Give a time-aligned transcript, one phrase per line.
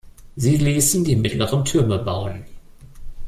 [0.35, 2.43] Sie ließen die mittleren Türme bauen.